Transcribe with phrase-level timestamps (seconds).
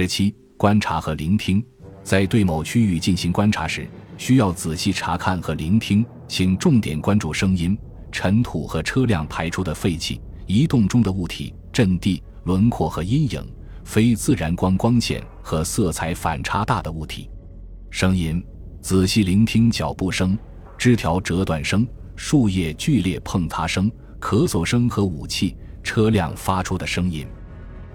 [0.00, 1.62] 十七、观察和聆听，
[2.02, 7.76] 在对某区域进行观察时，需要仔细查看和聆听，请重点关注声音、
[8.10, 13.46] 尘土和车辆排出的废气、移动中的物体、阵地、轮廓和阴影、
[13.84, 17.28] 非自然光光线和色彩反差大的物体。
[17.90, 18.42] 声音，
[18.80, 20.34] 仔细聆听脚步声、
[20.78, 21.86] 枝条折断声、
[22.16, 27.26] 树叶剧烈碰擦声、咳嗽声和武器、车辆发出的声音。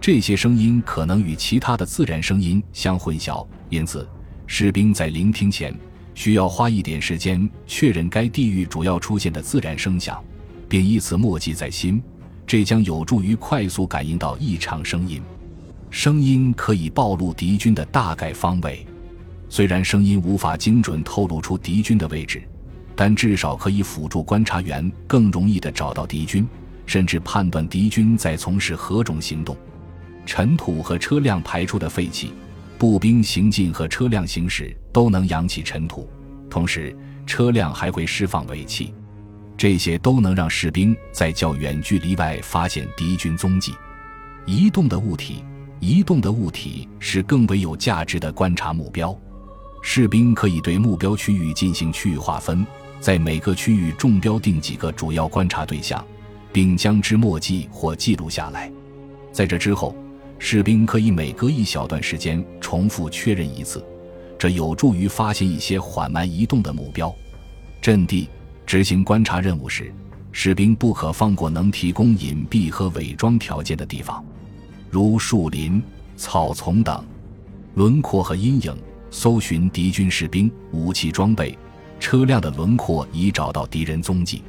[0.06, 4.08] 这些声音可能与其他的自然声音相混淆，因此，
[4.46, 5.76] 士兵在聆听前
[6.14, 10.24] 需要花一点时间确认该地域主要出现的自然声响，
[10.70, 12.00] 并以此默记在心。
[12.46, 15.24] 这将有助于快速感应到异常声音。
[15.90, 18.86] 声音可以暴露敌军的大概方位，
[19.50, 22.44] 虽然声音无法精准透露出敌军的位置，
[22.96, 26.48] 但至少可以辅助观察员更容易地找到敌军，
[26.86, 29.58] 甚至判断敌军在从事何种行动。
[30.26, 32.34] 尘土和车辆排出的废气，
[32.78, 36.10] 步兵行进和车辆行驶都能扬起尘土，
[36.50, 36.96] 同时
[37.26, 38.94] 车辆还会释放尾气，
[39.56, 43.74] 这些都能让士兵在较远距离外发现敌军踪迹。
[44.46, 45.44] 移动的物体，
[45.80, 49.18] 移动的物体是更为有价值的观察目标。
[49.82, 52.66] 士兵可以对目标区域进行区域划分，
[53.00, 56.04] 在每个区域中标定几个主要观察对象，
[56.52, 58.72] 并将之墨迹或记录下来。
[59.32, 59.96] 在这之后。
[60.48, 63.84] 士兵可以每隔一小段时间重复确认一次，
[64.38, 67.12] 这有助于发现一些缓慢移动的目标。
[67.82, 68.30] 阵地
[68.64, 69.92] 执行观察任务时，
[70.32, 74.24] 士兵不可放过能提供隐蔽和伪装条件的地方，
[74.92, 75.82] 如树林、
[76.16, 77.04] 草丛等。
[77.74, 78.78] 轮廓和阴影，
[79.10, 81.58] 搜寻敌军士兵、武器装备、
[82.00, 84.44] 车辆的轮廓，以找到敌人踪迹。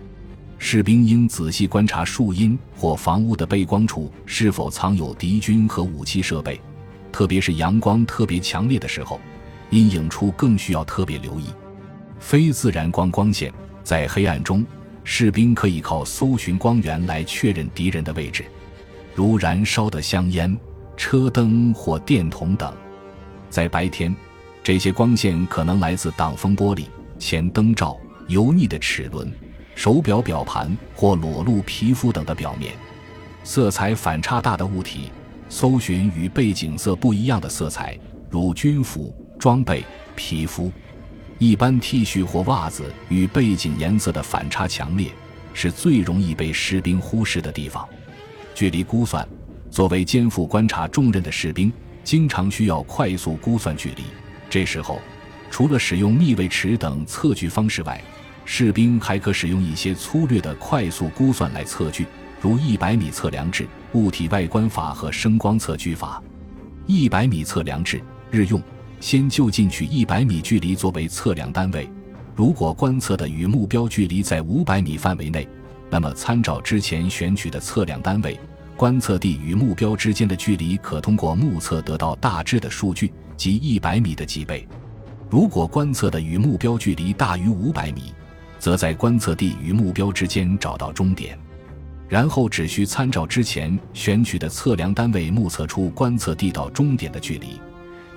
[0.58, 6.60] 士兵应仔细观察树荫或房屋的背光处是否藏有敌军和武器设备，
[7.12, 9.20] 特别是阳光特别强烈的时候，
[9.70, 11.44] 阴影处更需要特别留意。
[12.18, 13.52] 非自然光光线
[13.84, 14.64] 在黑暗中，
[15.04, 18.44] 士兵可以靠搜寻光源来确认敌人的位置，
[19.14, 20.56] 如燃烧的香烟、
[20.96, 22.72] 车灯或电筒等。
[23.50, 24.14] 在白天，
[24.64, 26.86] 这些光线可能来自挡风玻璃、
[27.18, 27.96] 前灯罩、
[28.26, 29.30] 油腻的齿轮。
[29.76, 32.72] 手表表盘或裸露皮肤等的表面，
[33.44, 35.12] 色彩反差大的物体，
[35.50, 37.96] 搜寻与背景色不一样的色彩，
[38.30, 39.84] 如军服、装备、
[40.16, 40.72] 皮肤。
[41.38, 45.10] 一般 T 恤或袜子与背景颜色的反差强烈，
[45.52, 47.86] 是最容易被士兵忽视的地方。
[48.54, 49.28] 距离估算，
[49.70, 51.70] 作为肩负观察重任的士兵，
[52.02, 54.04] 经常需要快速估算距离。
[54.48, 54.98] 这时候，
[55.50, 58.02] 除了使用密位尺等测距方式外，
[58.48, 62.06] 士兵还可使用一些粗略的快速估算来测距，
[62.40, 66.22] 如一百米测量制、物体外观法和声光测距法。
[66.86, 68.62] 一百米测量制日用，
[69.00, 71.90] 先就近取一百米距离作为测量单位。
[72.36, 75.46] 如果观测的与目标距离在五百米范围内，
[75.90, 78.38] 那么参照之前选取的测量单位，
[78.76, 84.66] 观测地与目标之间的距离可通过目测得到大致的数据，即一百米的几倍。
[85.28, 88.14] 如果观测的与目标距离大于五百米，
[88.66, 91.38] 则在观测地与目标之间找到终点，
[92.08, 97.60] 然后只需参照之前选取的测量单位目测出观测地到终点的距离，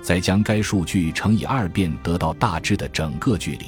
[0.02, 3.66] 再将该数据乘以二便得到大致的整个距离。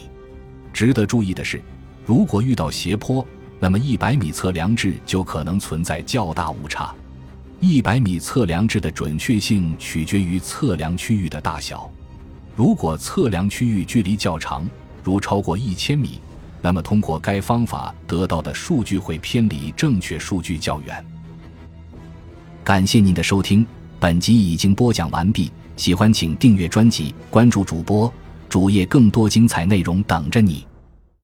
[0.72, 1.62] 值得注意的是，
[2.04, 3.25] 如果遇到斜坡，
[3.60, 6.93] 那么一百米测量制就可能存在较大误差。
[7.60, 11.88] 一百米测量制的准确性取决于测量区域的大小，
[12.56, 14.69] 如果测量区域距离较长，
[15.04, 16.19] 如超过一千米。
[16.65, 21.05] 那么，通过该方法得到的数据会偏离正确数据较远。
[22.62, 23.67] 感谢您的收听，
[23.99, 25.50] 本集已经播讲完毕。
[25.77, 28.12] 喜欢请订阅专辑，关注主播
[28.49, 30.65] 主页，更多精彩内容等着你。